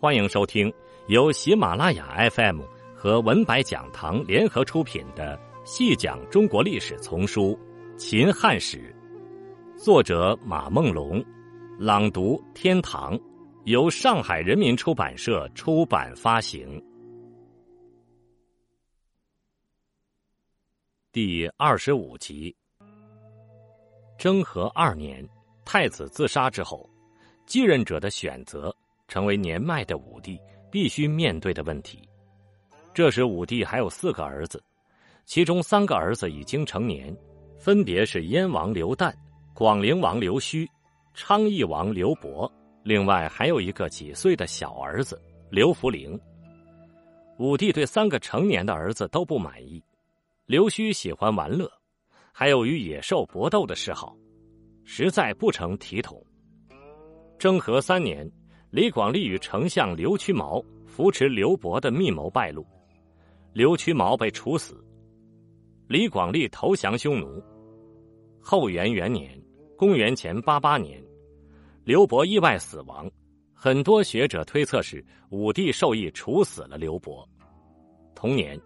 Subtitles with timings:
[0.00, 0.72] 欢迎收听
[1.06, 2.60] 由喜马拉雅 FM
[2.94, 7.58] 和文白讲堂联合出品的《细讲中国历史丛书·
[7.96, 8.94] 秦汉史》，
[9.82, 11.24] 作者马梦龙，
[11.78, 13.18] 朗读天堂，
[13.64, 16.82] 由上海人民出版社出版发行。
[21.12, 22.54] 第二十五集，
[24.18, 25.26] 征和二年，
[25.64, 26.90] 太子自杀之后，
[27.46, 28.74] 继任者的选择
[29.14, 30.36] 成为年迈的武帝
[30.72, 32.02] 必须面对的问题。
[32.92, 34.60] 这时，武帝还有四个儿子，
[35.24, 37.16] 其中三个儿子已经成年，
[37.56, 39.14] 分别是燕王刘旦、
[39.54, 40.66] 广陵王刘胥、
[41.14, 42.52] 昌邑王刘伯，
[42.82, 46.18] 另外还有一个几岁的小儿子刘弗陵。
[47.38, 49.80] 武帝对三个成年的儿子都不满意。
[50.46, 51.70] 刘胥喜欢玩乐，
[52.32, 54.16] 还有与野兽搏斗的嗜好，
[54.82, 56.20] 实在不成体统。
[57.38, 58.28] 征和三年，
[58.74, 62.66] 李广利与丞相刘屈毛扶持刘伯的密谋败露，
[63.52, 64.84] 刘屈毛被处死，
[65.86, 67.40] 李广利投降匈奴。
[68.40, 69.40] 后元元年
[69.78, 71.00] （公元前八八年），
[71.86, 73.08] 刘伯意外死亡，
[73.54, 77.24] 很多学者推测是武帝授意处死了刘伯。
[78.12, 78.60] 同年。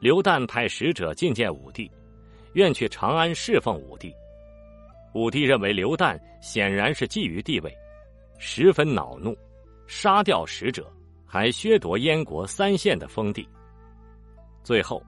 [0.00, 1.88] 刘旦派使者觐见武帝，
[2.54, 4.12] 愿去长安侍奉武帝。
[5.14, 7.72] 武帝认为刘旦显然是觊觎地位，
[8.44, 9.38] 十分恼怒，
[9.86, 10.92] 杀掉使者，
[11.24, 13.48] 还削夺燕国三县的封地。
[14.64, 15.00] 最后，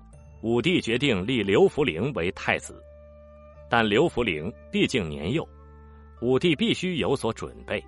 [0.42, 2.80] 武帝决定立刘弗陵为太子，
[3.68, 5.46] 但刘弗陵毕竟年幼，
[6.20, 7.84] 武帝必须有所准备。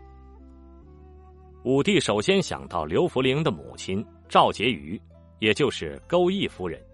[1.63, 5.01] 武帝首先想到刘弗陵的母亲赵婕妤，
[5.39, 6.85] 也就是钩弋夫人。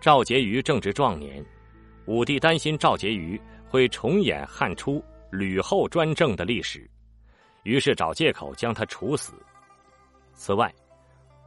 [0.00, 1.46] 赵婕妤正值壮年，
[2.06, 6.88] 武帝担心赵婕妤会重演汉初吕后专政的历史，
[7.68, 9.34] 于是找借口将他处死。
[10.32, 10.74] 此外，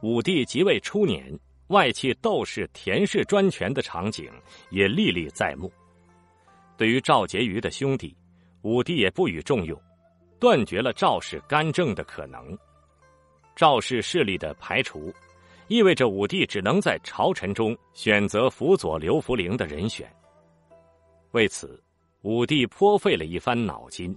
[0.02, 4.30] 武帝即位初年，外戚窦氏、田氏专权的场景
[4.70, 5.68] 也历历在目。
[6.76, 8.16] 对于赵婕妤的兄弟，
[8.62, 9.76] 武帝也不予重用，
[10.38, 12.56] 断绝了赵氏干政的可能。
[13.56, 15.12] 赵氏势力的排除。
[15.68, 20.06] 意味着武帝只能在朝臣中选择辅佐刘弗陵的人选。
[21.30, 21.82] 为此，
[22.22, 24.14] 武帝颇费了一番脑筋。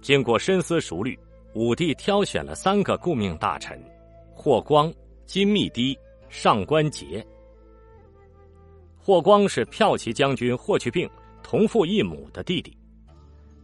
[0.00, 1.18] 经过深思熟虑，
[1.54, 3.80] 武帝挑选了三个顾命大臣：
[4.34, 4.92] 霍光、
[5.24, 5.96] 金密堤、
[6.28, 7.24] 上官桀。
[8.98, 11.08] 霍光是骠骑将军霍去病
[11.44, 12.76] 同父异母的弟弟，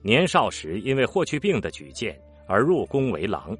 [0.02, 3.58] 年少时因为霍去病的举荐而入宫为郎，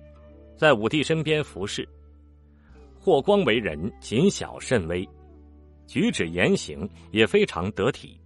[0.57, 1.89] 在武帝身边服侍。
[3.01, 5.09] 霍光为人谨小慎微，
[5.89, 8.21] 举止言行也非常得体。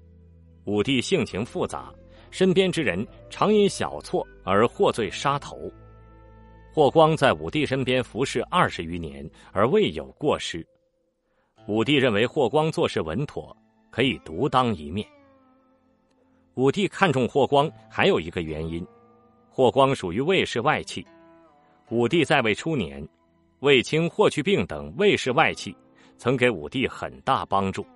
[0.64, 1.90] 武帝性情复杂，
[2.30, 5.72] 身边之人常因小错而获罪杀头。
[6.74, 10.66] 霍光在武帝身边服侍二十余年而未有过失，
[11.68, 13.56] 武帝认为霍光做事稳妥，
[13.92, 15.06] 可以独当一面。
[16.54, 18.84] 武帝看重霍光还有一个原因，
[19.48, 21.06] 霍光属于魏氏外戚，
[21.90, 23.08] 武帝在位初年。
[23.60, 25.76] 卫青、霍去病等卫氏外戚，
[26.18, 27.86] 曾给武帝很大帮助，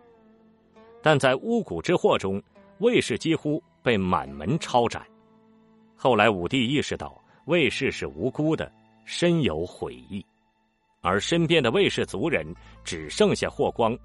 [1.02, 2.40] 但在巫蛊之祸中，
[2.78, 5.04] 卫氏几乎被满门抄斩。
[5.96, 7.17] 后来武帝意识到
[7.48, 8.70] 卫氏是无辜的，
[9.06, 10.24] 深有悔意，
[11.00, 12.46] 而身边的卫氏族人
[12.84, 13.96] 只剩下霍光，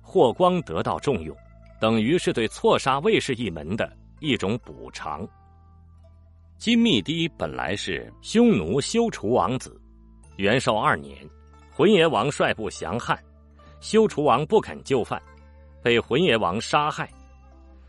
[0.00, 1.36] 霍光得到重用，
[1.78, 5.28] 等于是对错杀卫氏一门的一种补偿。
[6.56, 9.78] 金密堤本来是匈奴休楚王子。
[10.36, 11.18] 元寿二年，
[11.70, 13.22] 浑邪王率部降汉，
[13.78, 15.20] 休楚王不肯就范，
[15.82, 17.10] 被浑邪王杀害。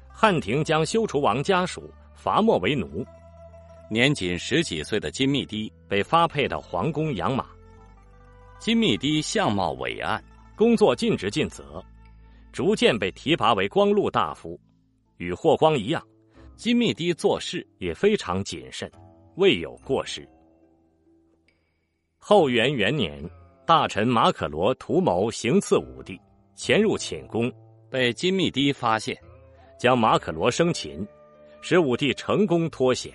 [0.10, 3.06] 汉廷将休楚王家属罚没为奴。
[3.90, 7.48] 年仅十几岁的金密堤被发配到皇宫养马。
[8.60, 10.22] 金密堤相貌伟岸，
[10.56, 11.84] 工作尽职尽责，
[12.52, 14.60] 逐渐被提拔为光禄大夫。
[15.18, 16.06] 与霍光一样，
[16.56, 18.92] 金密堤做事也非常谨慎，
[19.36, 20.28] 未有过失。
[22.18, 23.24] 后元元年，
[23.66, 26.20] 大臣马可罗图谋行刺武帝，
[26.56, 27.50] 潜入寝宫，
[27.90, 29.18] 被金密堤发现，
[29.80, 31.08] 将马可罗生擒，
[31.62, 33.14] 使武帝成功脱险。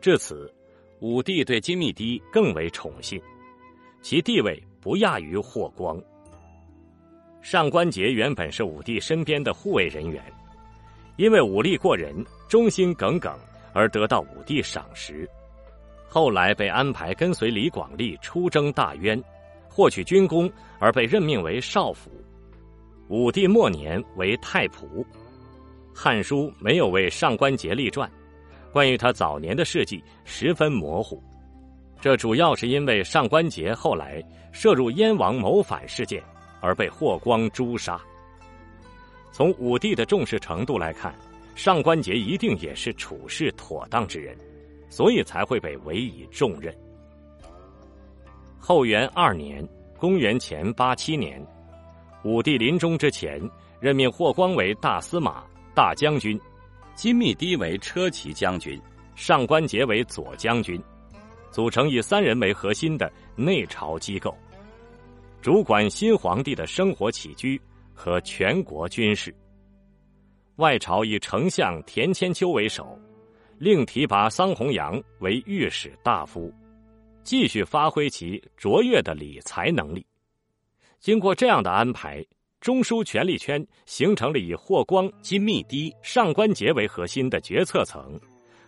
[0.00, 0.52] 至此，
[1.00, 3.20] 武帝对金密堤更为宠信，
[4.00, 6.00] 其地位不亚于霍光。
[7.40, 10.22] 上官桀原本是武帝身边的护卫人员，
[11.16, 13.36] 因为武力过人、忠心耿耿
[13.72, 15.28] 而得到武帝赏识。
[16.08, 19.22] 后来被安排跟随李广利出征大渊，
[19.68, 22.10] 获取军功而被任命为少府。
[23.08, 24.86] 武帝末年为太仆，
[25.94, 28.10] 《汉书》没有为上官桀立传，
[28.72, 31.22] 关于他早年的事迹十分模糊。
[32.00, 34.22] 这主要是因为上官桀后来
[34.52, 36.22] 涉入燕王谋反事件
[36.60, 38.00] 而被霍光诛杀。
[39.32, 41.14] 从武帝的重视程度来看，
[41.54, 44.36] 上官桀一定也是处事妥当之人，
[44.88, 46.74] 所以才会被委以重任。
[48.58, 49.66] 后元二年
[49.98, 51.44] （公元前八七年），
[52.22, 53.40] 武帝临终之前，
[53.80, 55.42] 任命霍光为大司马、
[55.74, 56.40] 大将军，
[56.98, 58.76] 金密堤为车骑将军，
[59.14, 60.82] 上官桀为左将军，
[61.48, 64.36] 组成以三人为核心的内朝机构，
[65.40, 67.60] 主管新皇帝的生活起居
[67.94, 69.32] 和全国军事。
[70.56, 72.98] 外朝以丞相田千秋为首，
[73.58, 76.52] 另提拔桑弘羊为御史大夫。
[77.22, 80.04] 继续发挥其卓越的理财能力。
[80.98, 82.26] 经过这样的安排，
[82.60, 88.18] 中枢权力圈形成了以霍光、金密堤、上官桀为核心的决策层，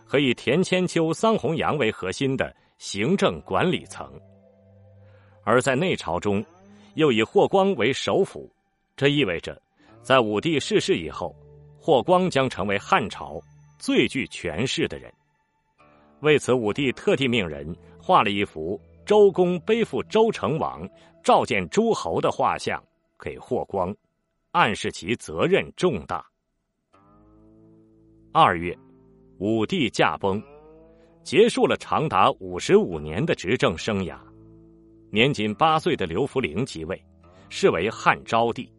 [0.05, 4.09] 和以田千秋、桑弘羊为核心的行政管理层。
[5.43, 6.43] 而在内朝中，
[6.95, 8.49] 又以霍光为首辅，
[8.95, 9.61] 这意味着，
[10.01, 11.35] 在武帝逝世以后，
[11.79, 13.41] 霍光将成为汉朝
[13.77, 15.11] 最具权势的人。
[16.21, 17.75] 为此，武帝特地命人。
[18.03, 20.89] 画了一幅周公背负周成王
[21.23, 22.83] 召见诸侯的画像
[23.21, 23.95] 给霍光，
[24.51, 26.25] 暗示其责任重大。
[28.33, 28.75] 二月，
[29.37, 30.41] 武帝驾崩，
[31.23, 34.17] 结束了长达五十五年的执政生涯。
[35.11, 37.01] 年仅八岁的刘弗陵即位，
[37.49, 38.69] 是为汉昭帝。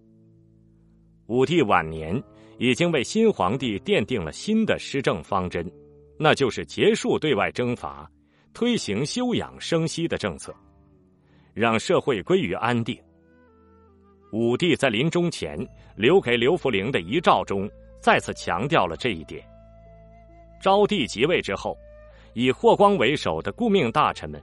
[1.26, 2.20] 武帝晚年
[2.58, 5.70] 已经为新皇帝奠定了新的施政方针，
[6.18, 8.10] 那就是结束对外征伐。
[8.54, 10.54] 推行休养生息的政策，
[11.54, 13.02] 让社会归于安定。
[14.32, 15.58] 武帝在临终前
[15.94, 17.70] 留给刘弗陵的遗诏中，
[18.00, 19.42] 再次强调了这一点。
[20.60, 21.76] 昭帝即位之后，
[22.34, 24.42] 以霍光为首的顾命大臣们，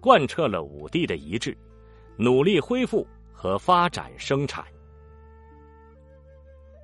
[0.00, 1.56] 贯彻了武帝的遗志，
[2.16, 4.64] 努力恢复和发展生产。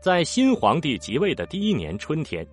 [0.02, 2.46] 在新皇帝即位的第一年春天，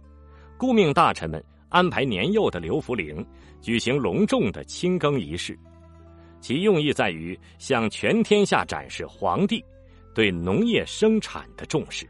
[0.57, 1.43] 顾命大臣们。
[1.69, 3.23] 安排年幼的刘弗陵
[3.61, 5.55] 举行隆重的亲耕仪式，
[6.41, 9.63] 其用意在于向全天下展示皇帝
[10.13, 12.07] 对农业生产的重视。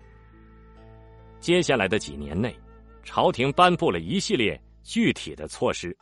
[1.40, 2.56] 接下来的几年内，
[3.04, 5.92] 朝廷颁布了一系列具体的措施。《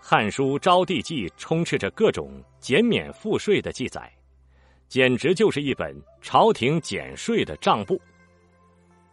[0.00, 4.12] 汉书·昭帝纪》充斥着各种减免赋税的记载，
[4.88, 8.00] 简直就是一本朝廷减税的账簿。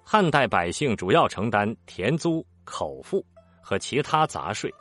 [0.03, 2.45] 汉代百姓主要承担田租。
[2.65, 3.21] 口赋
[3.61, 4.73] 和其他杂税，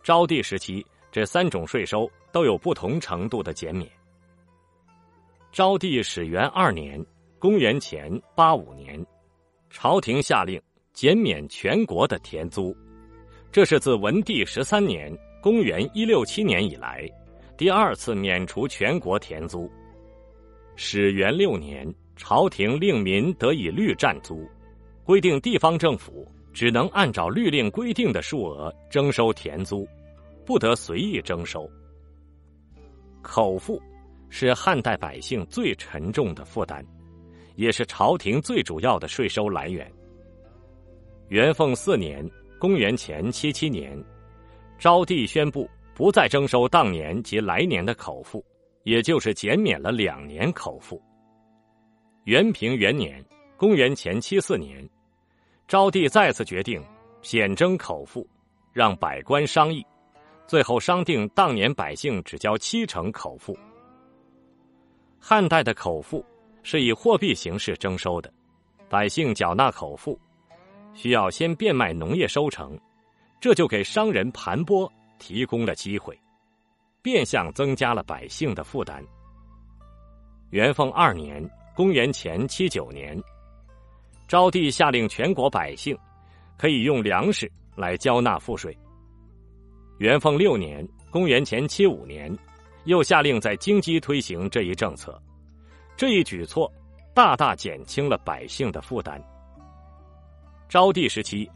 [0.00, 3.90] 昭帝时期这三种税收都有不同程度的减免。
[5.54, 7.00] 昭帝始元二年
[7.38, 9.00] （公元前八五年），
[9.70, 10.60] 朝廷下令
[10.92, 12.76] 减免全国的田租，
[13.52, 17.08] 这是自文帝十三年（公元一六七年）以来
[17.56, 19.70] 第二次免除全国田租。
[20.74, 21.86] 始元六年，
[22.16, 24.44] 朝廷令民得以律占租，
[25.04, 26.26] 规定地方政府。
[26.52, 29.86] 只能按照律令规定的数额征收田租，
[30.44, 31.70] 不得随意征收。
[33.22, 33.80] 口赋
[34.36, 36.84] 是汉代百姓最沉重的负担，
[37.54, 39.88] 也是朝廷最主要的税收来源。
[41.28, 42.28] 元凤四年
[42.58, 43.96] （公元前七七年），
[44.76, 48.44] 昭帝宣布不再征收当年及来年的口赋，
[48.82, 51.00] 也就是减免了两年口赋。
[52.24, 53.24] 元平元年
[53.56, 54.84] （公元前七四年）。
[55.68, 56.84] 昭帝再次决定
[57.22, 58.28] 减征口赋，
[58.72, 59.86] 让百官商议，
[60.44, 63.56] 最后商定当年百姓只交七成口赋。
[65.26, 66.22] 汉代的口赋
[66.62, 68.30] 是以货币形式征收的，
[68.90, 70.20] 百姓缴纳口赋
[70.92, 72.78] 需要先变卖农业收成，
[73.40, 74.86] 这就给商人盘剥
[75.18, 76.14] 提供了机会，
[77.00, 79.02] 变相增加了百姓的负担。
[80.50, 81.42] 元凤二年
[81.74, 83.18] （公元前七九年）。
[84.28, 85.96] 昭帝下令全国百姓
[86.58, 88.76] 可以用粮食来交纳赋税。
[89.96, 92.30] 元凤六年（公元前七五年），
[92.84, 95.20] 又下令在京畿推行这一政策。
[95.96, 96.70] 这一举措
[97.14, 99.22] 大大减轻了百姓的负担。
[100.68, 101.48] 昭帝时期，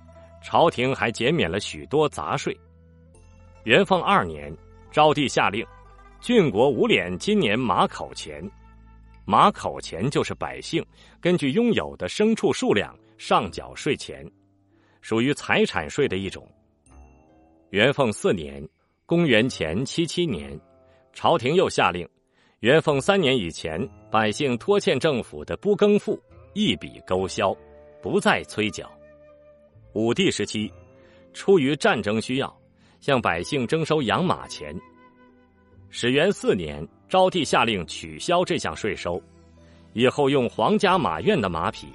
[0.43, 2.57] 朝廷还减免了许多杂税。
[3.65, 4.57] 元凤二年，
[4.91, 5.67] 昭帝下令，
[6.21, 8.49] 郡国五敛今年马口钱。
[9.25, 10.85] 马口钱就是百姓
[11.21, 14.25] 根据拥有的牲畜数量上缴税钱，
[15.03, 16.47] 属于财产税的一种。
[17.71, 18.67] 元凤四年
[19.05, 20.59] （公元前七七年），
[21.21, 22.09] 朝廷又下令，
[22.61, 23.77] 元凤三年以前
[24.09, 26.17] 百姓拖欠政府的不更赋
[26.53, 27.53] 一笔勾销，
[28.01, 28.89] 不再催缴。
[29.95, 30.73] 武帝时期，
[31.33, 32.57] 出于战争需要，
[33.01, 34.73] 向百姓征收养马钱。
[35.91, 39.21] 始元四年，昭帝下令取消这项税收，
[39.95, 41.89] 以后用皇家马院的马匹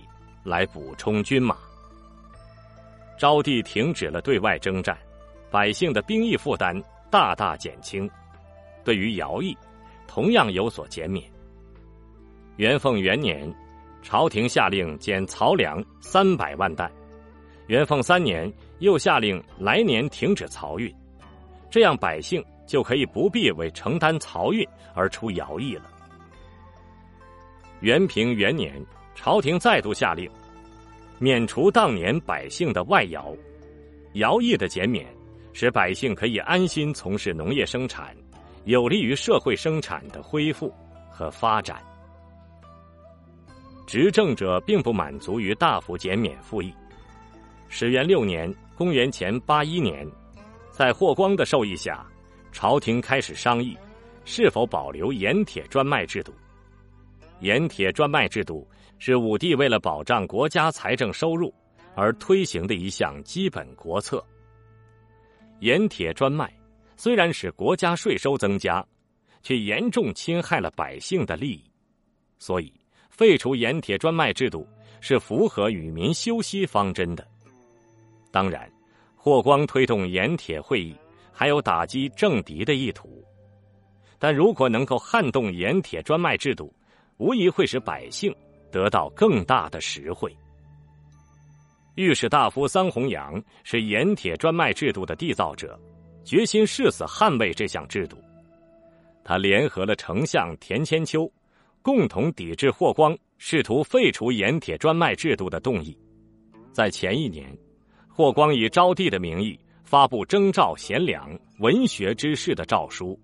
[0.43, 1.57] 来补充军马。
[3.17, 4.97] 昭帝停止了对外征战，
[5.49, 6.77] 百姓的兵役负担
[7.09, 8.09] 大大减轻，
[8.83, 9.57] 对于徭役，
[10.07, 11.23] 同样有所减免。
[12.57, 13.53] 元凤元年，
[14.01, 16.87] 朝廷下令减漕粮三百万担；
[17.67, 20.93] 元凤三年，又下令来年停止漕运，
[21.69, 25.89] 这样百姓就可以不必为承担漕运而出徭役了。
[27.79, 28.73] 元平元年，
[29.15, 30.29] 朝廷再度下令。
[31.19, 33.37] 免除当年百姓的外徭，
[34.13, 35.07] 徭役的减免，
[35.53, 38.13] 使百姓可以安心从事农业生产，
[38.65, 40.73] 有利于社会生产的恢复
[41.09, 41.81] 和发展。
[43.85, 46.73] 执政者并不满足于大幅减免赋役。
[47.69, 50.07] 始元六年（公元前八一年），
[50.71, 52.05] 在霍光的授意下，
[52.51, 53.77] 朝廷开始商议
[54.25, 56.33] 是否保留盐铁专卖制度。
[57.39, 58.67] 盐铁专卖制度。
[59.05, 61.53] 是武帝为了保障国家财政收入
[61.93, 64.25] 而推行的一项基本国策。
[65.59, 66.49] 盐铁专卖
[66.95, 68.85] 虽然使国家税收增加，
[69.41, 71.63] 却严重侵害了百姓的利益，
[72.39, 72.73] 所以
[73.09, 74.67] 废除盐铁专卖制度
[75.01, 77.27] 是符合与民休息方针的。
[78.31, 78.71] 当然，
[79.15, 80.95] 霍光推动盐铁会议
[81.31, 83.23] 还有打击政敌的意图，
[84.19, 86.73] 但如果能够撼动盐铁专卖制度，
[87.17, 88.33] 无疑会使百姓。
[88.73, 90.35] 得到更大的实惠。
[91.93, 95.79] 御史大夫桑弘羊是盐铁专卖制度的缔造者，
[96.23, 98.17] 决心誓死捍卫这项制度。
[99.23, 101.31] 他联合了丞相田千秋，
[101.81, 105.97] 共同抵制霍光试图废除盐铁专卖制度的动议。
[106.71, 107.55] 在前一年，
[108.07, 113.19] 霍光以招娣的名义发布征召贤良文学之士的诏书，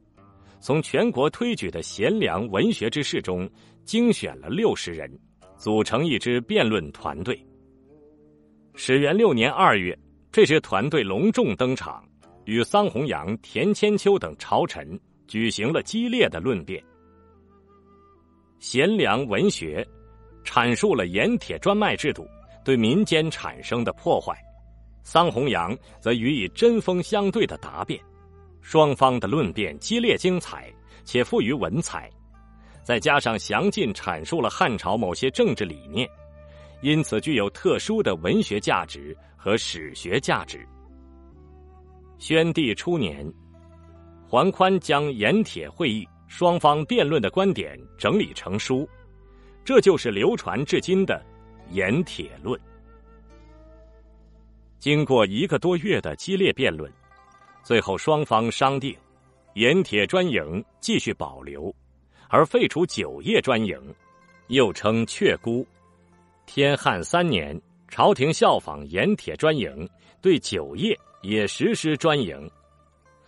[0.60, 3.50] 从全国推举的贤良文学之士中
[3.84, 5.10] 精选了六十人。
[5.58, 7.38] 组成一支辩论团队。
[8.75, 9.94] 始元六年二月，
[10.32, 12.01] 这支团队隆重登场，
[12.50, 16.84] 与桑弘羊、田千秋等朝臣举行了激烈的论辩。
[18.58, 19.88] 贤良文学
[20.44, 22.27] 阐述了盐铁专卖制度
[22.65, 24.36] 对民间产生的破坏，
[25.03, 28.01] 桑弘羊则予以针锋相对的答辩。
[28.62, 30.74] 双方的论辩激烈精彩，
[31.06, 32.10] 且富于文采。
[32.82, 36.10] 再加上详尽阐述了汉朝某些政治理念，
[36.82, 40.68] 因此具有特殊的文学价值和史学价值。
[42.20, 43.26] 宣帝初年，
[44.28, 48.88] 桓宽将盐铁会议双方辩论的观点整理成书，
[49.64, 51.24] 这就是流传至今的
[51.74, 52.60] 《盐铁论》。
[54.80, 56.92] 经过一个多月的激烈辩论，
[57.64, 58.94] 最后双方商定，
[59.54, 61.74] 盐铁专营继续保留。
[62.28, 63.82] 而废除酒业专营，
[64.50, 65.66] 又称阙孤。
[66.46, 69.90] 天汉三年，朝廷效仿盐铁专营，
[70.22, 72.50] 对酒业也实施专营。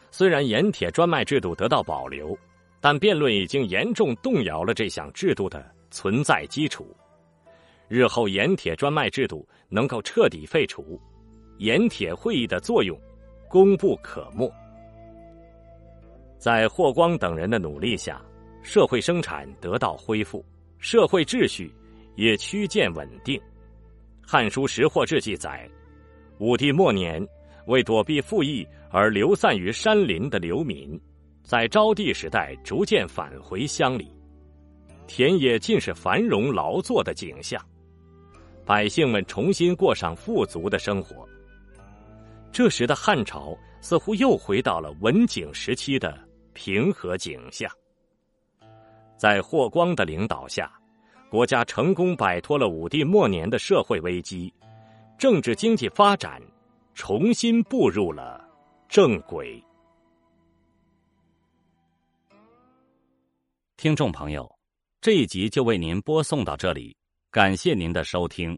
[0.10, 2.38] 虽然盐铁专卖制度得到保留，
[2.80, 6.96] 但辩论已经严重动摇了这项制度的存在基础。
[7.88, 11.00] 日后盐铁专卖制度能够彻底废除，
[11.58, 13.00] 盐铁会议的作用
[13.48, 14.52] 功不可没。
[16.38, 18.22] 在霍光等人的努力下。
[18.64, 20.46] 社会生产得到恢复，
[20.78, 21.74] 社会秩序
[22.16, 23.36] 也趋渐稳定。
[24.22, 25.68] 《汉书·识货志》记载，
[26.38, 27.28] 武帝末年，
[27.68, 31.00] 为躲避赋役而流散于山林的流民，
[31.44, 34.12] 在昭帝时代逐渐返回乡里，
[35.08, 37.64] 田野尽是繁荣劳作的景象，
[38.66, 41.28] 百姓们重新过上富足的生活。
[42.52, 46.18] 这时的汉朝似乎又回到了文景时期的
[46.54, 47.72] 平和景象。
[49.18, 50.72] 在霍光的领导下，
[51.30, 54.54] 国家成功摆脱了武帝末年的社会危机，
[55.18, 56.42] 政治经济发展
[56.94, 58.48] 重新步入了
[58.88, 59.64] 正轨。
[63.78, 64.50] 听众朋友，
[65.00, 66.96] 这一集就为您播送到这里，
[67.32, 68.58] 感谢您的收听。